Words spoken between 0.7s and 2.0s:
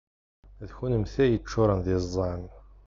kennemti ay yeččuṛen d